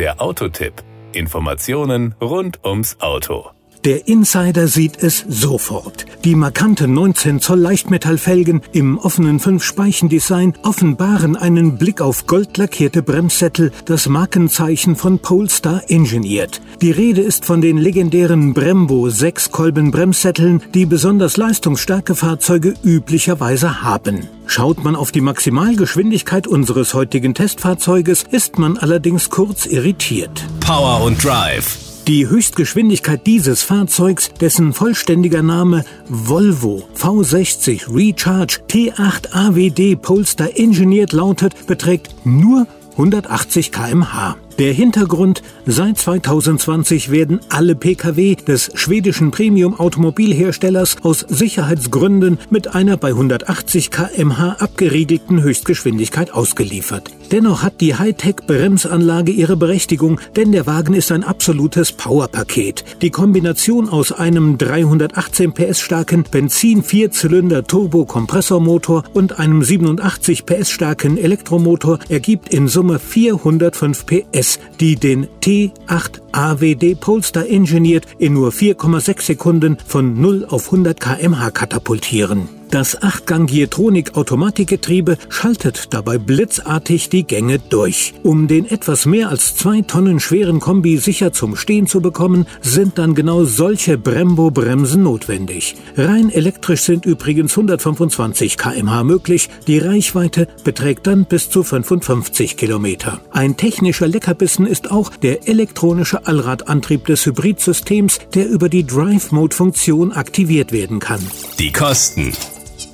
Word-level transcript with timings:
Der 0.00 0.18
Autotipp. 0.18 0.72
Informationen 1.12 2.14
rund 2.22 2.64
ums 2.64 2.98
Auto. 3.00 3.50
Der 3.86 4.06
Insider 4.08 4.68
sieht 4.68 5.02
es 5.02 5.24
sofort. 5.26 6.04
Die 6.26 6.34
markanten 6.34 6.92
19 6.92 7.40
Zoll 7.40 7.60
Leichtmetallfelgen 7.60 8.60
im 8.72 8.98
offenen 8.98 9.40
5-Speichen-Design 9.40 10.52
offenbaren 10.62 11.34
einen 11.34 11.78
Blick 11.78 12.02
auf 12.02 12.26
goldlackierte 12.26 13.02
Bremssättel, 13.02 13.72
das 13.86 14.06
Markenzeichen 14.06 14.96
von 14.96 15.18
Polestar 15.18 15.84
Engineered. 15.88 16.60
Die 16.82 16.90
Rede 16.90 17.22
ist 17.22 17.46
von 17.46 17.62
den 17.62 17.78
legendären 17.78 18.52
Brembo 18.52 19.06
6-Kolben 19.06 19.92
Bremssätteln, 19.92 20.62
die 20.74 20.84
besonders 20.84 21.38
leistungsstarke 21.38 22.14
Fahrzeuge 22.14 22.74
üblicherweise 22.84 23.82
haben. 23.82 24.28
Schaut 24.44 24.84
man 24.84 24.94
auf 24.94 25.10
die 25.10 25.22
Maximalgeschwindigkeit 25.22 26.46
unseres 26.46 26.92
heutigen 26.92 27.32
Testfahrzeuges, 27.32 28.24
ist 28.30 28.58
man 28.58 28.76
allerdings 28.76 29.30
kurz 29.30 29.64
irritiert. 29.64 30.44
Power 30.60 31.02
und 31.02 31.24
Drive 31.24 31.89
die 32.10 32.28
Höchstgeschwindigkeit 32.28 33.24
dieses 33.24 33.62
Fahrzeugs, 33.62 34.30
dessen 34.40 34.72
vollständiger 34.72 35.44
Name 35.44 35.84
Volvo 36.08 36.82
V60 36.96 37.94
Recharge 37.94 38.58
T8 38.68 39.32
AWD 39.32 40.02
Polestar 40.02 40.48
Engineered 40.56 41.12
lautet, 41.12 41.68
beträgt 41.68 42.12
nur 42.24 42.66
180 42.96 43.70
km/h. 43.70 44.36
Der 44.58 44.72
Hintergrund, 44.72 45.42
seit 45.66 45.98
2020 45.98 47.12
werden 47.12 47.38
alle 47.48 47.76
Pkw 47.76 48.34
des 48.34 48.72
schwedischen 48.74 49.30
Premium-Automobilherstellers 49.30 50.96
aus 51.04 51.20
Sicherheitsgründen 51.20 52.40
mit 52.50 52.74
einer 52.74 52.96
bei 52.96 53.10
180 53.10 53.92
kmh 53.92 54.56
abgeriegelten 54.58 55.42
Höchstgeschwindigkeit 55.44 56.32
ausgeliefert. 56.32 57.12
Dennoch 57.30 57.62
hat 57.62 57.80
die 57.80 57.94
Hightech-Bremsanlage 57.94 59.30
ihre 59.30 59.56
Berechtigung, 59.56 60.20
denn 60.34 60.50
der 60.50 60.66
Wagen 60.66 60.94
ist 60.94 61.12
ein 61.12 61.22
absolutes 61.22 61.92
Powerpaket. 61.92 62.84
Die 63.02 63.10
Kombination 63.10 63.88
aus 63.88 64.10
einem 64.10 64.58
318 64.58 65.52
PS 65.52 65.80
starken 65.80 66.24
Benzin-Vierzylinder-Turbo-Kompressormotor 66.24 69.04
und 69.12 69.38
einem 69.38 69.62
87 69.62 70.44
PS 70.44 70.70
starken 70.70 71.18
Elektromotor 71.18 72.00
ergibt 72.08 72.52
in 72.52 72.66
Summe 72.66 72.98
405 72.98 74.06
PS, 74.06 74.58
die 74.80 74.96
den 74.96 75.28
T8 75.40 76.22
AWD 76.32 76.96
Polestar 76.98 77.46
Engineered 77.46 78.08
in 78.18 78.34
nur 78.34 78.50
4,6 78.50 79.22
Sekunden 79.22 79.78
von 79.86 80.20
0 80.20 80.46
auf 80.48 80.66
100 80.66 80.98
kmh 80.98 81.52
katapultieren. 81.52 82.59
Das 82.70 83.02
Achtgang-Getronik-Automatikgetriebe 83.02 85.18
schaltet 85.28 85.92
dabei 85.92 86.18
blitzartig 86.18 87.08
die 87.08 87.24
Gänge 87.24 87.58
durch. 87.58 88.14
Um 88.22 88.46
den 88.46 88.64
etwas 88.64 89.06
mehr 89.06 89.28
als 89.28 89.56
zwei 89.56 89.80
Tonnen 89.80 90.20
schweren 90.20 90.60
Kombi 90.60 90.98
sicher 90.98 91.32
zum 91.32 91.56
Stehen 91.56 91.88
zu 91.88 92.00
bekommen, 92.00 92.46
sind 92.60 92.98
dann 92.98 93.16
genau 93.16 93.42
solche 93.42 93.98
Brembo-Bremsen 93.98 95.02
notwendig. 95.02 95.74
Rein 95.96 96.30
elektrisch 96.30 96.82
sind 96.82 97.06
übrigens 97.06 97.56
125 97.56 98.56
kmh 98.56 99.02
möglich, 99.02 99.50
die 99.66 99.78
Reichweite 99.78 100.46
beträgt 100.62 101.08
dann 101.08 101.24
bis 101.24 101.50
zu 101.50 101.64
55 101.64 102.56
Kilometer. 102.56 103.20
Ein 103.32 103.56
technischer 103.56 104.06
Leckerbissen 104.06 104.64
ist 104.64 104.92
auch 104.92 105.10
der 105.16 105.48
elektronische 105.48 106.24
Allradantrieb 106.24 107.06
des 107.06 107.26
Hybridsystems, 107.26 108.20
der 108.32 108.48
über 108.48 108.68
die 108.68 108.86
Drive-Mode-Funktion 108.86 110.12
aktiviert 110.12 110.70
werden 110.70 111.00
kann. 111.00 111.20
Die 111.58 111.72
Kosten. 111.72 112.32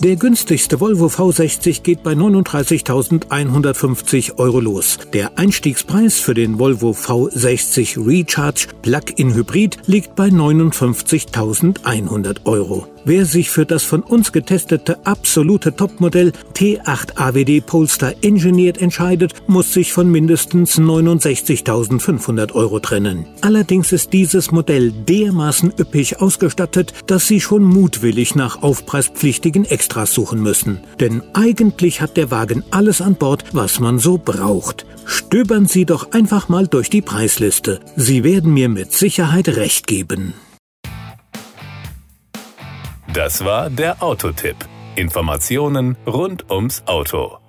Der 0.00 0.16
günstigste 0.16 0.80
Volvo 0.80 1.06
V60 1.06 1.82
geht 1.82 2.02
bei 2.02 2.12
39.150 2.12 4.38
Euro 4.38 4.60
los. 4.60 4.98
Der 5.12 5.38
Einstiegspreis 5.38 6.18
für 6.18 6.34
den 6.34 6.58
Volvo 6.58 6.90
V60 6.90 8.04
Recharge 8.06 8.66
Plug-in 8.82 9.34
Hybrid 9.34 9.78
liegt 9.86 10.14
bei 10.16 10.28
59.100 10.28 12.44
Euro. 12.44 12.91
Wer 13.04 13.26
sich 13.26 13.50
für 13.50 13.66
das 13.66 13.82
von 13.82 14.02
uns 14.02 14.30
getestete 14.30 15.04
absolute 15.04 15.74
Topmodell 15.74 16.32
T8 16.54 17.16
AWD 17.16 17.66
Polestar 17.66 18.14
Engineered 18.22 18.80
entscheidet, 18.80 19.34
muss 19.48 19.72
sich 19.72 19.92
von 19.92 20.08
mindestens 20.08 20.78
69.500 20.78 22.52
Euro 22.52 22.78
trennen. 22.78 23.26
Allerdings 23.40 23.90
ist 23.90 24.12
dieses 24.12 24.52
Modell 24.52 24.92
dermaßen 24.92 25.72
üppig 25.80 26.20
ausgestattet, 26.20 26.92
dass 27.08 27.26
Sie 27.26 27.40
schon 27.40 27.64
mutwillig 27.64 28.36
nach 28.36 28.62
aufpreispflichtigen 28.62 29.64
Extras 29.64 30.14
suchen 30.14 30.40
müssen. 30.40 30.78
Denn 31.00 31.22
eigentlich 31.32 32.00
hat 32.00 32.16
der 32.16 32.30
Wagen 32.30 32.62
alles 32.70 33.00
an 33.00 33.16
Bord, 33.16 33.44
was 33.52 33.80
man 33.80 33.98
so 33.98 34.16
braucht. 34.16 34.86
Stöbern 35.06 35.66
Sie 35.66 35.86
doch 35.86 36.12
einfach 36.12 36.48
mal 36.48 36.68
durch 36.68 36.88
die 36.88 37.02
Preisliste. 37.02 37.80
Sie 37.96 38.22
werden 38.22 38.54
mir 38.54 38.68
mit 38.68 38.92
Sicherheit 38.92 39.48
recht 39.48 39.88
geben. 39.88 40.34
Das 43.12 43.44
war 43.44 43.68
der 43.68 44.02
Autotipp. 44.02 44.56
Informationen 44.94 45.98
rund 46.06 46.50
ums 46.50 46.82
Auto. 46.86 47.41